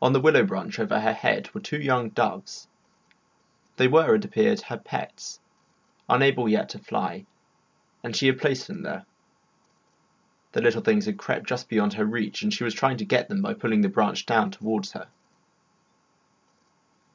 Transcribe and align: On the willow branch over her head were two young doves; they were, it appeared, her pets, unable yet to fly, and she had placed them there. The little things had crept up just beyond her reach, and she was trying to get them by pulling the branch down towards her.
On 0.00 0.14
the 0.14 0.20
willow 0.22 0.44
branch 0.46 0.78
over 0.78 0.98
her 1.00 1.12
head 1.12 1.52
were 1.52 1.60
two 1.60 1.78
young 1.78 2.08
doves; 2.08 2.68
they 3.76 3.86
were, 3.86 4.14
it 4.14 4.24
appeared, 4.24 4.62
her 4.62 4.78
pets, 4.78 5.40
unable 6.08 6.48
yet 6.48 6.70
to 6.70 6.78
fly, 6.78 7.26
and 8.02 8.16
she 8.16 8.28
had 8.28 8.40
placed 8.40 8.66
them 8.66 8.82
there. 8.82 9.04
The 10.52 10.62
little 10.62 10.80
things 10.80 11.04
had 11.04 11.18
crept 11.18 11.42
up 11.42 11.48
just 11.48 11.68
beyond 11.68 11.92
her 11.92 12.06
reach, 12.06 12.42
and 12.42 12.50
she 12.50 12.64
was 12.64 12.72
trying 12.72 12.96
to 12.96 13.04
get 13.04 13.28
them 13.28 13.42
by 13.42 13.52
pulling 13.52 13.82
the 13.82 13.90
branch 13.90 14.24
down 14.24 14.50
towards 14.52 14.92
her. 14.92 15.08